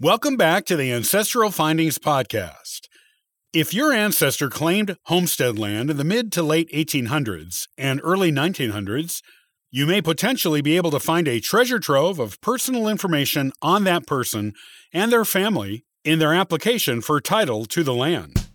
Welcome 0.00 0.36
back 0.36 0.64
to 0.66 0.76
the 0.76 0.92
Ancestral 0.92 1.50
Findings 1.50 1.98
Podcast. 1.98 2.82
If 3.52 3.74
your 3.74 3.92
ancestor 3.92 4.48
claimed 4.48 4.96
homestead 5.06 5.58
land 5.58 5.90
in 5.90 5.96
the 5.96 6.04
mid 6.04 6.30
to 6.34 6.42
late 6.44 6.70
1800s 6.70 7.66
and 7.76 8.00
early 8.04 8.30
1900s, 8.30 9.22
you 9.72 9.86
may 9.86 10.00
potentially 10.00 10.62
be 10.62 10.76
able 10.76 10.92
to 10.92 11.00
find 11.00 11.26
a 11.26 11.40
treasure 11.40 11.80
trove 11.80 12.20
of 12.20 12.40
personal 12.40 12.86
information 12.86 13.50
on 13.60 13.82
that 13.84 14.06
person 14.06 14.52
and 14.92 15.10
their 15.10 15.24
family 15.24 15.84
in 16.04 16.20
their 16.20 16.32
application 16.32 17.00
for 17.00 17.20
title 17.20 17.64
to 17.64 17.82
the 17.82 17.92
land. 17.92 18.47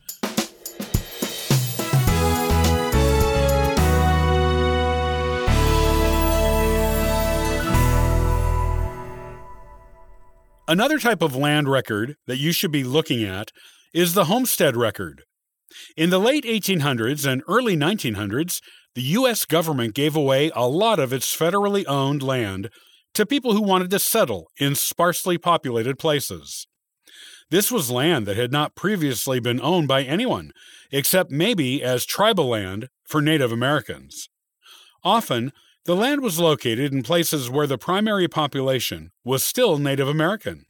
Another 10.68 10.98
type 10.98 11.22
of 11.22 11.36
land 11.36 11.68
record 11.68 12.16
that 12.26 12.38
you 12.38 12.54
should 12.54 12.72
be 12.72 12.86
looking 12.86 13.22
at 13.24 13.52
is 13.94 14.14
the 14.14 14.26
homestead 14.26 14.78
record. 14.78 15.24
In 15.98 16.10
the 16.10 16.20
late 16.20 16.46
1800s 16.46 17.30
and 17.30 17.44
early 17.50 17.76
1900s, 17.76 18.62
the 18.96 19.02
U.S. 19.02 19.44
government 19.44 19.94
gave 19.94 20.16
away 20.16 20.52
a 20.56 20.68
lot 20.68 21.00
of 21.00 21.12
its 21.12 21.36
federally 21.36 21.84
owned 21.86 22.24
land 22.24 22.70
to 23.14 23.26
people 23.26 23.54
who 23.54 23.62
wanted 23.62 23.90
to 23.90 24.00
settle 24.00 24.48
in 24.58 24.74
sparsely 24.76 25.38
populated 25.38 26.00
places. 26.00 26.66
This 27.50 27.70
was 27.70 27.92
land 27.92 28.26
that 28.26 28.38
had 28.38 28.52
not 28.54 28.76
previously 28.76 29.42
been 29.42 29.60
owned 29.62 29.90
by 29.90 30.04
anyone, 30.04 30.52
except 30.92 31.30
maybe 31.30 31.84
as 31.84 32.06
tribal 32.06 32.48
land 32.48 32.88
for 33.06 33.22
Native 33.22 33.52
Americans. 33.52 34.30
Often, 35.04 35.52
the 35.86 35.96
land 35.96 36.22
was 36.22 36.40
located 36.40 36.94
in 36.94 37.04
places 37.04 37.50
where 37.50 37.68
the 37.68 37.78
primary 37.78 38.28
population 38.28 39.12
was 39.26 39.44
still 39.44 39.78
Native 39.78 40.08
American. 40.08 40.66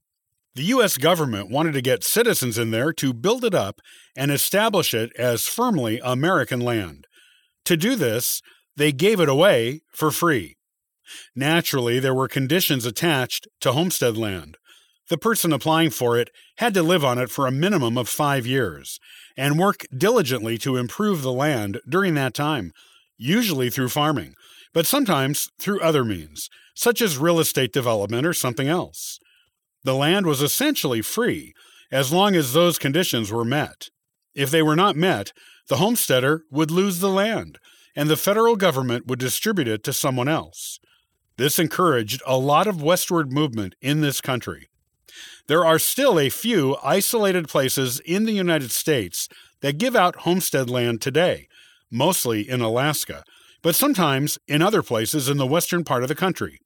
The 0.55 0.63
U.S. 0.66 0.98
government 0.98 1.49
wanted 1.49 1.73
to 1.73 1.81
get 1.81 2.03
citizens 2.03 2.58
in 2.58 2.72
there 2.72 2.94
to 2.94 3.13
build 3.13 3.44
it 3.44 3.53
up 3.53 3.80
and 4.16 4.31
establish 4.31 4.94
it 4.94 5.11
as 5.17 5.47
firmly 5.47 6.00
American 6.03 6.59
land. 6.61 7.06
To 7.66 7.78
do 7.78 7.95
this, 7.95 8.41
they 8.75 8.91
gave 8.91 9.19
it 9.19 9.30
away 9.30 9.81
for 9.91 10.11
free. 10.11 10.58
Naturally, 11.36 12.00
there 12.00 12.14
were 12.14 12.28
conditions 12.28 12.86
attached 12.86 13.47
to 13.61 13.72
homestead 13.72 14.17
land. 14.17 14.58
The 15.09 15.17
person 15.17 15.53
applying 15.53 15.91
for 15.91 16.17
it 16.17 16.30
had 16.58 16.73
to 16.73 16.84
live 16.84 17.03
on 17.06 17.19
it 17.19 17.30
for 17.30 17.45
a 17.45 17.52
minimum 17.52 17.97
of 17.97 18.09
five 18.09 18.47
years 18.47 19.00
and 19.38 19.59
work 19.59 19.86
diligently 19.95 20.58
to 20.59 20.78
improve 20.78 21.22
the 21.22 21.34
land 21.34 21.80
during 21.88 22.14
that 22.16 22.34
time, 22.34 22.72
usually 23.17 23.69
through 23.69 23.89
farming, 23.89 24.34
but 24.73 24.88
sometimes 24.88 25.49
through 25.59 25.81
other 25.81 26.03
means, 26.03 26.49
such 26.75 27.02
as 27.02 27.17
real 27.17 27.39
estate 27.39 27.71
development 27.71 28.25
or 28.25 28.33
something 28.33 28.67
else. 28.67 29.19
The 29.83 29.95
land 29.95 30.25
was 30.25 30.41
essentially 30.41 31.02
free 31.02 31.53
as 31.91 32.11
long 32.11 32.35
as 32.35 32.53
those 32.53 32.79
conditions 32.79 33.31
were 33.31 33.45
met. 33.45 33.89
If 34.33 34.49
they 34.49 34.63
were 34.63 34.75
not 34.75 34.95
met, 34.95 35.31
the 35.67 35.77
homesteader 35.77 36.44
would 36.49 36.71
lose 36.71 36.99
the 36.99 37.09
land, 37.09 37.59
and 37.95 38.09
the 38.09 38.17
federal 38.17 38.55
government 38.55 39.07
would 39.07 39.19
distribute 39.19 39.67
it 39.67 39.83
to 39.83 39.94
someone 39.94 40.27
else. 40.27 40.79
This 41.38 41.59
encouraged 41.59 42.21
a 42.25 42.38
lot 42.38 42.67
of 42.67 42.81
westward 42.81 43.31
movement 43.31 43.75
in 43.81 44.01
this 44.01 44.21
country. 44.21 44.69
There 45.47 45.66
are 45.66 45.79
still 45.79 46.19
a 46.19 46.29
few 46.29 46.77
isolated 46.83 47.47
places 47.47 47.99
in 47.99 48.25
the 48.25 48.31
United 48.31 48.71
States 48.71 49.27
that 49.61 49.77
give 49.77 49.95
out 49.95 50.21
homestead 50.21 50.69
land 50.69 51.01
today, 51.01 51.47
mostly 51.91 52.47
in 52.47 52.61
Alaska, 52.61 53.23
but 53.64 53.73
sometimes 53.73 54.38
in 54.47 54.61
other 54.61 54.83
places 54.83 55.28
in 55.28 55.38
the 55.38 55.47
western 55.47 55.83
part 55.83 56.03
of 56.03 56.09
the 56.09 56.16
country. 56.16 56.59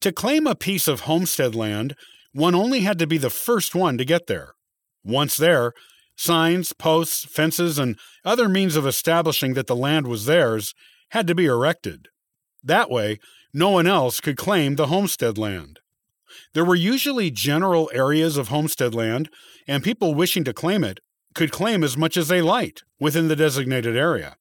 To 0.00 0.10
claim 0.10 0.46
a 0.46 0.56
piece 0.56 0.88
of 0.88 1.00
homestead 1.00 1.54
land, 1.54 1.94
one 2.32 2.54
only 2.54 2.80
had 2.80 2.98
to 2.98 3.06
be 3.06 3.18
the 3.18 3.30
first 3.30 3.74
one 3.74 3.98
to 3.98 4.04
get 4.04 4.26
there. 4.26 4.54
Once 5.04 5.36
there, 5.36 5.72
signs, 6.16 6.72
posts, 6.72 7.24
fences, 7.24 7.78
and 7.78 7.98
other 8.24 8.48
means 8.48 8.74
of 8.74 8.86
establishing 8.86 9.54
that 9.54 9.66
the 9.66 9.76
land 9.76 10.06
was 10.06 10.24
theirs 10.24 10.74
had 11.10 11.26
to 11.26 11.34
be 11.34 11.46
erected. 11.46 12.08
That 12.62 12.90
way, 12.90 13.18
no 13.54 13.70
one 13.70 13.86
else 13.86 14.20
could 14.20 14.36
claim 14.36 14.76
the 14.76 14.88
homestead 14.88 15.38
land. 15.38 15.80
There 16.54 16.64
were 16.64 16.74
usually 16.74 17.30
general 17.30 17.90
areas 17.92 18.36
of 18.36 18.48
homestead 18.48 18.94
land, 18.94 19.30
and 19.66 19.82
people 19.82 20.14
wishing 20.14 20.44
to 20.44 20.52
claim 20.52 20.84
it 20.84 21.00
could 21.34 21.52
claim 21.52 21.82
as 21.82 21.96
much 21.96 22.16
as 22.16 22.28
they 22.28 22.42
liked 22.42 22.84
within 22.98 23.28
the 23.28 23.36
designated 23.36 23.96
area. 23.96 24.36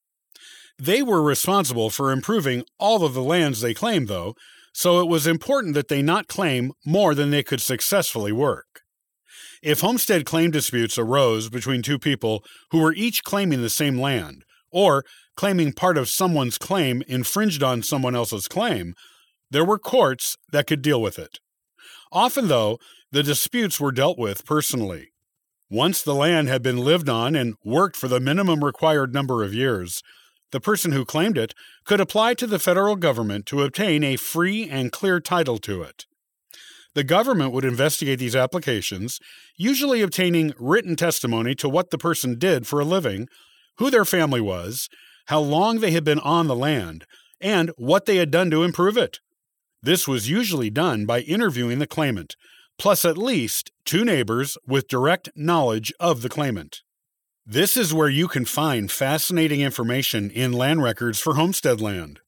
They 0.80 1.02
were 1.02 1.22
responsible 1.22 1.90
for 1.90 2.12
improving 2.12 2.64
all 2.78 3.04
of 3.04 3.14
the 3.14 3.24
lands 3.24 3.62
they 3.62 3.74
claimed, 3.74 4.08
though, 4.08 4.36
so 4.74 5.00
it 5.00 5.08
was 5.08 5.26
important 5.26 5.74
that 5.74 5.88
they 5.88 6.04
not 6.04 6.28
claim 6.28 6.72
more 6.86 7.16
than 7.16 7.32
they 7.32 7.42
could 7.42 7.62
successfully 7.62 8.32
work. 8.32 8.82
If 9.64 9.82
homestead 9.82 10.26
claim 10.26 10.52
disputes 10.52 11.00
arose 11.00 11.50
between 11.50 11.82
two 11.82 11.98
people 11.98 12.44
who 12.70 12.80
were 12.80 12.94
each 12.94 13.24
claiming 13.24 13.64
the 13.64 13.72
same 13.72 14.00
land, 14.00 14.44
or 14.72 15.04
claiming 15.36 15.74
part 15.74 15.98
of 15.98 16.10
someone's 16.10 16.60
claim 16.60 17.02
infringed 17.08 17.64
on 17.64 17.82
someone 17.82 18.16
else's 18.16 18.48
claim, 18.48 18.94
there 19.50 19.66
were 19.66 19.80
courts 19.80 20.38
that 20.52 20.68
could 20.68 20.84
deal 20.84 21.02
with 21.02 21.18
it. 21.18 21.40
Often, 22.12 22.50
though, 22.50 22.78
the 23.12 23.24
disputes 23.24 23.80
were 23.80 23.92
dealt 23.92 24.20
with 24.20 24.46
personally. 24.46 25.10
Once 25.70 26.02
the 26.02 26.16
land 26.16 26.48
had 26.48 26.62
been 26.62 26.78
lived 26.78 27.10
on 27.10 27.36
and 27.36 27.56
worked 27.64 27.96
for 27.96 28.08
the 28.08 28.20
minimum 28.20 28.64
required 28.64 29.14
number 29.14 29.44
of 29.44 29.54
years, 29.54 30.02
the 30.52 30.62
person 30.62 30.92
who 30.92 31.06
claimed 31.06 31.38
it 31.38 31.54
could 31.86 32.00
apply 32.00 32.34
to 32.36 32.48
the 32.48 32.60
federal 32.60 32.96
government 32.96 33.46
to 33.48 33.64
obtain 33.64 34.04
a 34.04 34.16
free 34.16 34.70
and 34.70 34.92
clear 34.92 35.20
title 35.20 35.58
to 35.60 35.82
it. 35.82 36.06
The 36.96 37.04
government 37.04 37.52
would 37.52 37.66
investigate 37.66 38.18
these 38.18 38.36
applications, 38.36 39.20
usually 39.56 40.02
obtaining 40.02 40.54
written 40.58 40.96
testimony 40.96 41.54
to 41.56 41.70
what 41.70 41.92
the 41.92 41.98
person 41.98 42.40
did 42.40 42.66
for 42.66 42.80
a 42.80 42.86
living, 42.86 43.28
who 43.78 43.92
their 43.92 44.06
family 44.06 44.42
was, 44.42 44.90
how 45.28 45.40
long 45.40 45.80
they 45.80 45.92
had 45.92 46.04
been 46.04 46.20
on 46.20 46.48
the 46.48 46.56
land, 46.56 47.06
and 47.40 47.72
what 47.78 48.06
they 48.06 48.16
had 48.16 48.32
done 48.32 48.50
to 48.50 48.64
improve 48.64 48.98
it. 48.98 49.20
This 49.84 50.08
was 50.08 50.30
usually 50.30 50.70
done 50.70 51.06
by 51.06 51.20
interviewing 51.20 51.80
the 51.80 51.86
claimant, 51.86 52.36
plus 52.80 53.06
at 53.06 53.18
least 53.18 53.72
two 53.86 54.04
neighbors 54.04 54.58
with 54.66 54.88
direct 54.88 55.30
knowledge 55.36 55.94
of 56.00 56.22
the 56.22 56.30
claimant. 56.30 56.82
This 57.50 57.78
is 57.78 57.94
where 57.94 58.10
you 58.10 58.28
can 58.28 58.44
find 58.44 58.92
fascinating 58.92 59.62
information 59.62 60.30
in 60.32 60.52
land 60.52 60.84
records 60.84 61.18
for 61.18 61.36
homestead 61.36 61.80
land. 61.80 62.20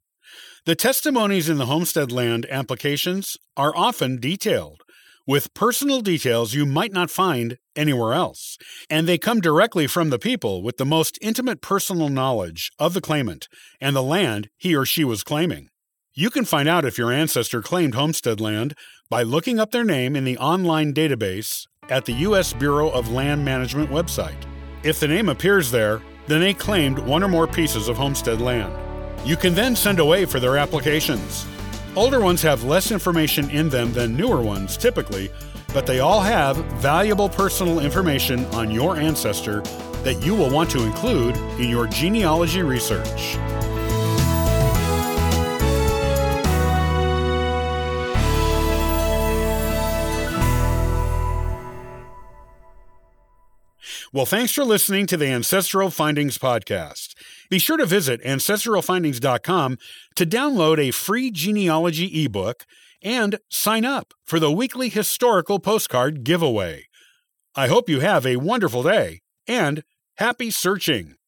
The 0.66 0.76
testimonies 0.76 1.50
in 1.50 1.58
the 1.58 1.66
homestead 1.66 2.10
land 2.10 2.46
applications 2.50 3.36
are 3.58 3.76
often 3.76 4.22
detailed, 4.22 4.82
with 5.28 5.54
personal 5.54 6.00
details 6.00 6.54
you 6.54 6.66
might 6.66 6.94
not 6.94 7.12
find 7.12 7.58
anywhere 7.76 8.14
else, 8.14 8.58
and 8.90 9.10
they 9.10 9.18
come 9.18 9.42
directly 9.42 9.88
from 9.88 10.10
the 10.10 10.20
people 10.20 10.64
with 10.64 10.78
the 10.78 10.86
most 10.86 11.20
intimate 11.22 11.60
personal 11.60 12.08
knowledge 12.08 12.72
of 12.80 12.94
the 12.94 13.02
claimant 13.02 13.50
and 13.82 13.98
the 13.98 14.02
land 14.02 14.48
he 14.56 14.74
or 14.74 14.86
she 14.86 15.04
was 15.04 15.22
claiming. 15.22 15.68
You 16.14 16.30
can 16.30 16.46
find 16.46 16.70
out 16.70 16.86
if 16.86 16.98
your 16.98 17.12
ancestor 17.12 17.62
claimed 17.62 17.94
homestead 17.94 18.40
land 18.40 18.74
by 19.10 19.24
looking 19.24 19.60
up 19.60 19.72
their 19.72 19.84
name 19.84 20.16
in 20.16 20.24
the 20.24 20.38
online 20.38 20.94
database 20.94 21.68
at 21.90 22.06
the 22.06 22.14
U.S. 22.14 22.54
Bureau 22.54 22.90
of 22.90 23.12
Land 23.12 23.44
Management 23.44 23.90
website. 23.90 24.49
If 24.82 25.02
the 25.02 25.10
name 25.10 25.28
appears 25.28 25.72
there, 25.72 26.02
then 26.28 26.40
they 26.40 26.54
claimed 26.54 27.00
one 27.00 27.22
or 27.22 27.28
more 27.28 27.48
pieces 27.48 27.90
of 27.90 27.98
homestead 27.98 28.40
land. 28.40 28.74
You 29.28 29.36
can 29.36 29.54
then 29.54 29.76
send 29.76 30.00
away 30.00 30.24
for 30.24 30.40
their 30.40 30.58
applications. 30.58 31.46
Older 31.98 32.22
ones 32.22 32.42
have 32.44 32.64
less 32.64 32.90
information 32.90 33.50
in 33.50 33.68
them 33.68 33.92
than 33.92 34.16
newer 34.16 34.42
ones 34.42 34.78
typically, 34.78 35.32
but 35.74 35.86
they 35.86 36.00
all 36.00 36.22
have 36.22 36.56
valuable 36.76 37.28
personal 37.28 37.80
information 37.80 38.46
on 38.46 38.72
your 38.72 38.96
ancestor 38.96 39.62
that 40.04 40.24
you 40.24 40.34
will 40.34 40.50
want 40.50 40.70
to 40.70 40.84
include 40.84 41.36
in 41.60 41.70
your 41.70 41.86
genealogy 41.88 42.62
research. 42.62 43.36
Well, 54.12 54.26
thanks 54.26 54.52
for 54.52 54.64
listening 54.64 55.06
to 55.06 55.18
the 55.18 55.28
Ancestral 55.28 55.92
Findings 55.92 56.40
Podcast. 56.40 57.14
Be 57.48 57.60
sure 57.60 57.78
to 57.78 57.86
visit 57.86 58.24
ancestralfindings.com 58.24 59.78
to 60.16 60.26
download 60.26 60.80
a 60.80 60.90
free 60.90 61.30
genealogy 61.30 62.26
ebook 62.26 62.66
and 63.04 63.38
sign 63.50 63.86
up 63.86 64.16
for 64.26 64.40
the 64.40 64.52
weekly 64.52 64.90
historical 64.90 65.60
postcard 65.60 66.24
giveaway. 66.24 66.88
I 67.54 67.68
hope 67.68 67.88
you 67.88 68.00
have 68.00 68.26
a 68.26 68.38
wonderful 68.38 68.82
day 68.82 69.22
and 69.48 69.84
happy 70.18 70.50
searching. 70.50 71.19